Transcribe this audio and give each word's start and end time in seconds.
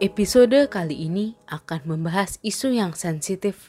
Episode 0.00 0.64
kali 0.72 1.12
ini 1.12 1.36
akan 1.44 1.84
membahas 1.84 2.40
isu 2.40 2.72
yang 2.72 2.96
sensitif 2.96 3.68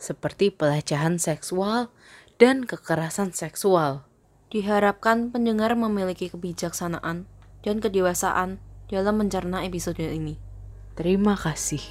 seperti 0.00 0.48
pelecehan 0.48 1.20
seksual 1.20 1.92
dan 2.40 2.64
kekerasan 2.64 3.36
seksual. 3.36 4.08
Diharapkan 4.48 5.28
pendengar 5.28 5.76
memiliki 5.76 6.32
kebijaksanaan 6.32 7.28
dan 7.60 7.76
kedewasaan 7.84 8.64
dalam 8.88 9.20
mencerna 9.20 9.60
episode 9.60 10.00
ini. 10.00 10.40
Terima 10.96 11.36
kasih. 11.36 11.84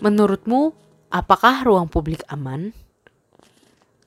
Menurutmu, 0.00 0.72
apakah 1.12 1.60
ruang 1.68 1.92
publik 1.92 2.24
aman? 2.32 2.72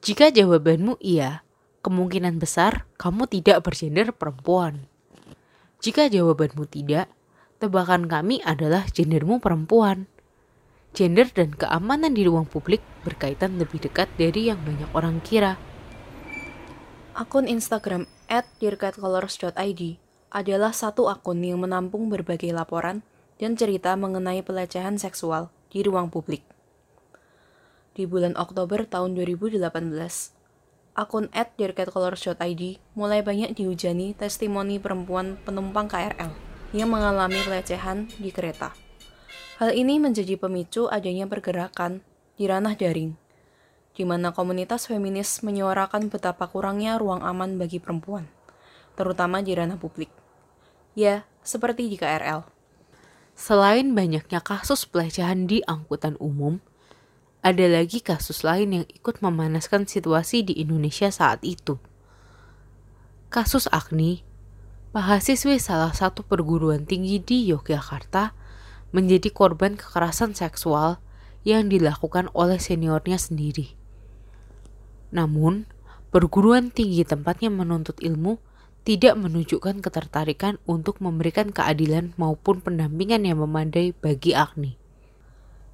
Jika 0.01 0.33
jawabanmu 0.33 0.97
iya, 0.97 1.45
kemungkinan 1.87 2.35
besar 2.43 2.83
kamu 2.99 3.31
tidak 3.31 3.63
bergender 3.63 4.11
perempuan. 4.11 4.83
Jika 5.79 6.11
jawabanmu 6.11 6.67
tidak, 6.67 7.07
tebakan 7.63 8.11
kami 8.11 8.43
adalah 8.43 8.83
gendermu 8.91 9.39
perempuan. 9.39 10.11
Gender 10.91 11.31
dan 11.31 11.55
keamanan 11.55 12.11
di 12.11 12.27
ruang 12.27 12.43
publik 12.43 12.83
berkaitan 13.07 13.55
lebih 13.55 13.79
dekat 13.79 14.11
dari 14.19 14.51
yang 14.51 14.59
banyak 14.67 14.91
orang 14.91 15.23
kira. 15.23 15.55
Akun 17.15 17.47
Instagram 17.47 18.03
@dirkatcolors.id 18.59 19.81
adalah 20.27 20.75
satu 20.75 21.07
akun 21.07 21.39
yang 21.39 21.63
menampung 21.63 22.11
berbagai 22.11 22.51
laporan 22.51 22.99
dan 23.39 23.55
cerita 23.55 23.95
mengenai 23.95 24.43
pelecehan 24.43 24.99
seksual 24.99 25.49
di 25.71 25.81
ruang 25.87 26.11
publik. 26.11 26.43
Di 27.97 28.05
bulan 28.05 28.37
Oktober 28.37 28.85
tahun 28.85 29.17
2018, 29.17 30.36
akun 30.97 31.29
@dirkatcolors.id 31.29 32.63
mulai 32.97 33.21
banyak 33.21 33.53
dihujani 33.53 34.17
testimoni 34.17 34.81
perempuan 34.81 35.37
penumpang 35.45 35.85
KRL 35.85 36.33
yang 36.73 36.89
mengalami 36.89 37.37
pelecehan 37.45 38.09
di 38.17 38.33
kereta. 38.33 38.73
Hal 39.61 39.77
ini 39.77 40.01
menjadi 40.01 40.35
pemicu 40.41 40.89
adanya 40.89 41.29
pergerakan 41.29 42.01
di 42.33 42.49
ranah 42.49 42.73
daring, 42.73 43.13
di 43.93 44.03
mana 44.05 44.33
komunitas 44.33 44.89
feminis 44.89 45.41
menyuarakan 45.45 46.09
betapa 46.09 46.49
kurangnya 46.49 46.97
ruang 46.97 47.21
aman 47.21 47.57
bagi 47.57 47.77
perempuan, 47.77 48.25
terutama 48.93 49.45
di 49.45 49.53
ranah 49.53 49.77
publik. 49.77 50.09
Ya, 50.97 51.29
seperti 51.45 51.89
di 51.89 51.97
KRL. 51.97 52.45
Selain 53.37 53.93
banyaknya 53.93 54.41
kasus 54.41 54.89
pelecehan 54.89 55.45
di 55.45 55.61
angkutan 55.65 56.17
umum, 56.17 56.57
ada 57.45 57.65
lagi 57.69 58.01
kasus 58.01 58.41
lain 58.41 58.81
yang 58.81 58.85
ikut 58.89 59.21
memanaskan 59.21 59.85
situasi 59.85 60.43
di 60.43 60.57
Indonesia 60.59 61.07
saat 61.13 61.41
itu. 61.45 61.77
Kasus 63.29 63.67
Agni, 63.69 64.23
mahasiswi 64.95 65.59
salah 65.59 65.91
satu 65.91 66.23
perguruan 66.23 66.87
tinggi 66.87 67.19
di 67.21 67.47
Yogyakarta, 67.51 68.33
menjadi 68.95 69.29
korban 69.29 69.75
kekerasan 69.75 70.31
seksual 70.33 71.03
yang 71.43 71.67
dilakukan 71.67 72.31
oleh 72.31 72.59
seniornya 72.59 73.19
sendiri. 73.19 73.75
Namun, 75.11 75.67
perguruan 76.11 76.71
tinggi 76.71 77.03
tempatnya 77.07 77.51
menuntut 77.51 77.99
ilmu 78.03 78.39
tidak 78.87 79.19
menunjukkan 79.19 79.83
ketertarikan 79.83 80.55
untuk 80.63 81.03
memberikan 81.03 81.51
keadilan 81.51 82.15
maupun 82.15 82.63
pendampingan 82.63 83.27
yang 83.27 83.43
memadai 83.43 83.91
bagi 83.91 84.31
Agni. 84.31 84.79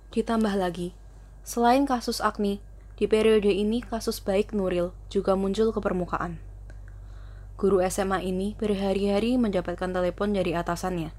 Ditambah 0.09 0.58
lagi, 0.58 0.98
selain 1.43 1.83
kasus 1.83 2.23
Agni, 2.23 2.64
di 2.95 3.05
periode 3.05 3.52
ini 3.52 3.83
kasus 3.83 4.23
baik 4.23 4.55
Nuril 4.55 4.95
juga 5.11 5.36
muncul 5.36 5.76
ke 5.76 5.80
permukaan. 5.83 6.39
Guru 7.59 7.83
SMA 7.86 8.23
ini 8.23 8.55
berhari-hari 8.55 9.36
mendapatkan 9.36 9.92
telepon 9.92 10.32
dari 10.32 10.55
atasannya, 10.55 11.11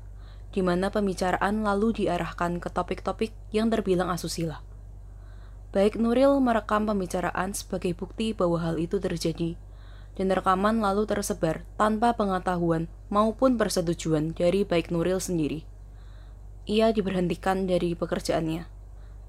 di 0.51 0.61
mana 0.65 0.89
pembicaraan 0.89 1.63
lalu 1.63 2.05
diarahkan 2.05 2.59
ke 2.59 2.69
topik-topik 2.73 3.37
yang 3.53 3.69
terbilang 3.69 4.09
asusila. 4.09 4.65
Baik 5.75 5.99
Nuril 5.99 6.39
merekam 6.39 6.87
pembicaraan 6.87 7.53
sebagai 7.53 7.93
bukti 7.93 8.31
bahwa 8.31 8.63
hal 8.63 8.79
itu 8.79 8.97
terjadi, 9.03 9.59
dan 10.15 10.31
rekaman 10.31 10.79
lalu 10.79 11.05
tersebar 11.05 11.67
tanpa 11.75 12.15
pengetahuan 12.15 12.87
maupun 13.11 13.59
persetujuan 13.59 14.33
dari 14.33 14.63
baik 14.63 14.95
Nuril 14.95 15.19
sendiri. 15.19 15.67
Ia 16.65 16.95
diberhentikan 16.95 17.67
dari 17.67 17.93
pekerjaannya, 17.99 18.74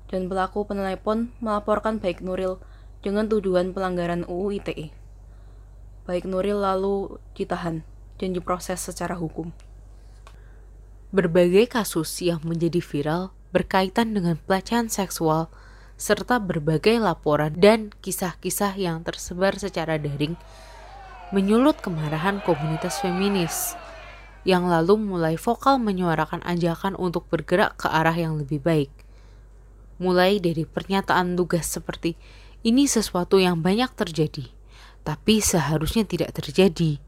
dan 0.09 0.29
pelaku 0.29 0.65
penelepon 0.67 1.33
melaporkan 1.41 1.97
baik 1.97 2.21
Nuril 2.21 2.61
dengan 3.05 3.29
tuduhan 3.29 3.73
pelanggaran 3.73 4.25
UU 4.25 4.61
ITE. 4.61 4.93
Baik 6.05 6.29
Nuril 6.29 6.61
lalu 6.61 7.17
ditahan 7.33 7.81
dan 8.21 8.29
diproses 8.33 8.81
secara 8.81 9.17
hukum. 9.17 9.49
Berbagai 11.09 11.69
kasus 11.71 12.21
yang 12.21 12.41
menjadi 12.43 12.81
viral 12.81 13.31
berkaitan 13.55 14.11
dengan 14.11 14.35
pelecehan 14.35 14.91
seksual 14.91 15.47
serta 15.95 16.43
berbagai 16.43 16.99
laporan 16.99 17.55
dan 17.55 17.95
kisah-kisah 18.03 18.75
yang 18.75 18.99
tersebar 19.07 19.55
secara 19.55 19.95
daring 19.95 20.35
menyulut 21.31 21.79
kemarahan 21.79 22.43
komunitas 22.43 22.99
feminis 22.99 23.73
yang 24.45 24.69
lalu 24.69 24.95
mulai 24.95 25.35
vokal 25.35 25.81
menyuarakan 25.81 26.39
ajakan 26.45 26.93
untuk 26.95 27.25
bergerak 27.27 27.75
ke 27.81 27.87
arah 27.89 28.13
yang 28.13 28.37
lebih 28.37 28.61
baik. 28.61 28.94
Mulai 29.95 30.43
dari 30.43 30.67
pernyataan 30.67 31.39
tugas 31.39 31.71
seperti 31.71 32.19
ini 32.65 32.89
sesuatu 32.89 33.39
yang 33.39 33.63
banyak 33.63 33.93
terjadi, 33.95 34.51
tapi 35.07 35.39
seharusnya 35.39 36.03
tidak 36.03 36.35
terjadi. 36.35 36.99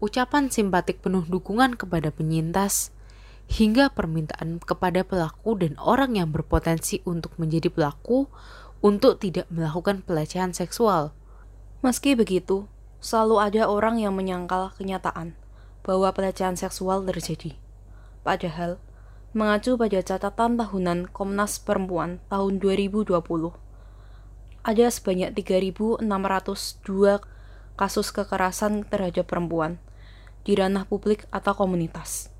Ucapan 0.00 0.48
simpatik 0.48 1.04
penuh 1.04 1.26
dukungan 1.28 1.76
kepada 1.76 2.08
penyintas, 2.08 2.94
hingga 3.50 3.90
permintaan 3.90 4.62
kepada 4.62 5.02
pelaku 5.02 5.58
dan 5.58 5.74
orang 5.82 6.14
yang 6.14 6.30
berpotensi 6.30 7.02
untuk 7.02 7.34
menjadi 7.36 7.66
pelaku 7.66 8.30
untuk 8.80 9.18
tidak 9.18 9.50
melakukan 9.50 10.06
pelecehan 10.06 10.54
seksual. 10.54 11.10
Meski 11.82 12.14
begitu, 12.14 12.70
selalu 13.02 13.42
ada 13.42 13.62
orang 13.66 13.98
yang 13.98 14.14
menyangkal 14.14 14.70
kenyataan 14.78 15.34
bahwa 15.82 16.14
pelecehan 16.14 16.54
seksual 16.54 17.02
terjadi. 17.04 17.58
Padahal, 18.22 18.78
mengacu 19.30 19.78
pada 19.78 20.02
catatan 20.02 20.58
tahunan 20.58 21.14
Komnas 21.14 21.62
Perempuan 21.62 22.18
tahun 22.26 22.58
2020, 22.58 23.14
ada 24.66 24.86
sebanyak 24.90 25.30
3.602 25.38 26.02
kasus 27.78 28.10
kekerasan 28.10 28.84
terhadap 28.90 29.30
perempuan 29.30 29.78
di 30.42 30.58
ranah 30.58 30.82
publik 30.82 31.30
atau 31.30 31.54
komunitas. 31.54 32.34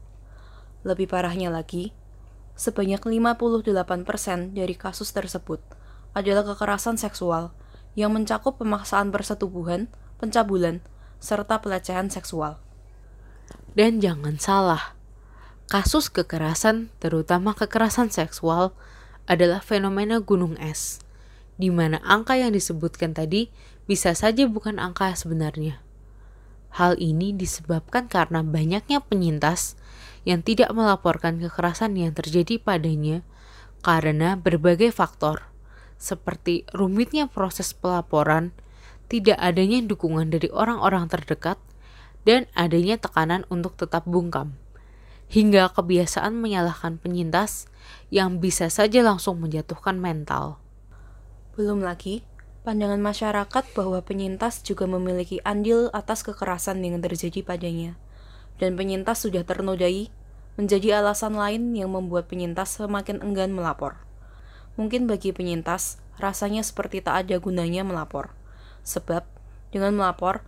Lebih 0.82 1.06
parahnya 1.06 1.48
lagi, 1.48 1.94
sebanyak 2.58 3.00
58% 3.06 4.52
dari 4.52 4.74
kasus 4.74 5.14
tersebut 5.14 5.62
adalah 6.10 6.42
kekerasan 6.42 6.98
seksual 6.98 7.54
yang 7.94 8.10
mencakup 8.10 8.58
pemaksaan 8.58 9.14
persetubuhan, 9.14 9.86
pencabulan, 10.18 10.82
serta 11.22 11.62
pelecehan 11.62 12.10
seksual. 12.10 12.58
Dan 13.78 14.02
jangan 14.02 14.36
salah, 14.42 14.98
kasus 15.70 16.10
kekerasan, 16.10 16.90
terutama 16.98 17.54
kekerasan 17.54 18.10
seksual, 18.10 18.74
adalah 19.30 19.62
fenomena 19.62 20.18
gunung 20.18 20.58
es, 20.58 20.98
di 21.62 21.70
mana 21.70 22.02
angka 22.02 22.34
yang 22.34 22.50
disebutkan 22.50 23.14
tadi 23.14 23.54
bisa 23.86 24.10
saja 24.18 24.50
bukan 24.50 24.82
angka 24.82 25.14
sebenarnya. 25.14 25.78
Hal 26.74 26.98
ini 26.98 27.30
disebabkan 27.30 28.10
karena 28.10 28.42
banyaknya 28.42 28.98
penyintas 28.98 29.78
yang 30.26 30.42
tidak 30.42 30.74
melaporkan 30.74 31.38
kekerasan 31.38 31.94
yang 31.94 32.18
terjadi 32.18 32.58
padanya 32.58 33.22
karena 33.86 34.34
berbagai 34.34 34.90
faktor, 34.90 35.46
seperti 36.02 36.66
rumitnya 36.74 37.30
proses 37.30 37.70
pelaporan, 37.78 38.50
tidak 39.06 39.38
adanya 39.38 39.78
dukungan 39.86 40.34
dari 40.34 40.50
orang-orang 40.50 41.06
terdekat, 41.06 41.62
dan 42.26 42.50
adanya 42.58 42.98
tekanan 42.98 43.46
untuk 43.48 43.78
tetap 43.78 44.04
bungkam, 44.04 44.58
hingga 45.30 45.70
kebiasaan 45.70 46.34
menyalahkan 46.34 46.98
penyintas 46.98 47.70
yang 48.10 48.42
bisa 48.42 48.66
saja 48.66 48.98
langsung 49.06 49.38
menjatuhkan 49.38 49.94
mental. 49.94 50.58
Belum 51.54 51.86
lagi, 51.86 52.26
pandangan 52.66 52.98
masyarakat 52.98 53.64
bahwa 53.78 54.02
penyintas 54.02 54.66
juga 54.66 54.90
memiliki 54.90 55.38
andil 55.46 55.86
atas 55.94 56.26
kekerasan 56.26 56.82
yang 56.82 56.98
terjadi 56.98 57.46
padanya, 57.46 57.94
dan 58.58 58.74
penyintas 58.74 59.22
sudah 59.22 59.46
ternodai 59.46 60.10
menjadi 60.58 60.98
alasan 60.98 61.38
lain 61.38 61.78
yang 61.78 61.94
membuat 61.94 62.26
penyintas 62.26 62.82
semakin 62.82 63.22
enggan 63.22 63.54
melapor. 63.54 64.02
Mungkin 64.74 65.06
bagi 65.06 65.30
penyintas, 65.30 66.02
rasanya 66.18 66.66
seperti 66.66 67.06
tak 67.06 67.22
ada 67.26 67.38
gunanya 67.38 67.86
melapor. 67.86 68.34
Sebab, 68.82 69.22
dengan 69.70 69.94
melapor, 69.94 70.42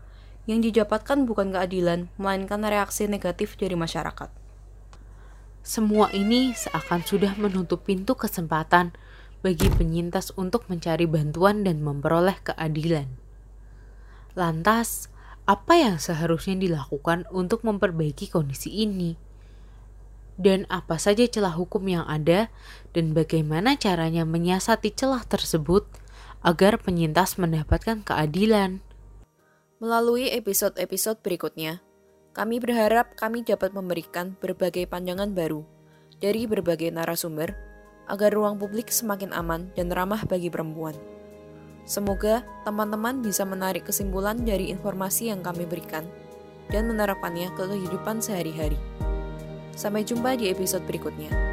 yang 0.51 0.59
didapatkan 0.59 1.23
bukan 1.23 1.55
keadilan, 1.55 2.11
melainkan 2.19 2.67
reaksi 2.67 3.07
negatif 3.07 3.55
dari 3.55 3.79
masyarakat. 3.79 4.42
Semua 5.63 6.11
ini 6.11 6.51
seakan 6.59 7.07
sudah 7.07 7.39
menutup 7.39 7.87
pintu 7.87 8.19
kesempatan 8.19 8.91
bagi 9.47 9.71
penyintas 9.71 10.35
untuk 10.35 10.67
mencari 10.67 11.07
bantuan 11.07 11.63
dan 11.63 11.87
memperoleh 11.87 12.35
keadilan. 12.43 13.07
Lantas, 14.35 15.07
apa 15.47 15.79
yang 15.79 16.03
seharusnya 16.03 16.59
dilakukan 16.59 17.31
untuk 17.31 17.63
memperbaiki 17.63 18.27
kondisi 18.27 18.75
ini, 18.75 19.15
dan 20.35 20.67
apa 20.67 20.99
saja 20.99 21.23
celah 21.31 21.55
hukum 21.55 21.87
yang 21.87 22.07
ada, 22.11 22.51
dan 22.91 23.15
bagaimana 23.15 23.79
caranya 23.79 24.27
menyiasati 24.27 24.91
celah 24.95 25.23
tersebut 25.23 25.87
agar 26.43 26.83
penyintas 26.83 27.39
mendapatkan 27.39 28.03
keadilan. 28.03 28.83
Melalui 29.79 30.31
episode-episode 30.31 31.23
berikutnya, 31.23 31.83
kami 32.33 32.65
berharap 32.65 33.13
kami 33.13 33.45
dapat 33.45 33.77
memberikan 33.77 34.33
berbagai 34.41 34.89
pandangan 34.89 35.37
baru 35.37 35.69
dari 36.17 36.49
berbagai 36.49 36.89
narasumber 36.89 37.53
agar 38.09 38.33
ruang 38.33 38.57
publik 38.57 38.89
semakin 38.89 39.37
aman 39.37 39.69
dan 39.77 39.93
ramah 39.93 40.25
bagi 40.25 40.49
perempuan. 40.49 40.97
Semoga 41.85 42.41
teman-teman 42.65 43.21
bisa 43.21 43.45
menarik 43.45 43.85
kesimpulan 43.85 44.41
dari 44.41 44.73
informasi 44.73 45.29
yang 45.29 45.45
kami 45.45 45.69
berikan 45.69 46.09
dan 46.73 46.89
menerapkannya 46.89 47.53
ke 47.53 47.69
kehidupan 47.69 48.25
sehari-hari. 48.25 48.81
Sampai 49.77 50.01
jumpa 50.01 50.33
di 50.41 50.49
episode 50.49 50.89
berikutnya. 50.89 51.52